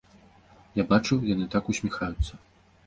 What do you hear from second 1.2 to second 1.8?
яны так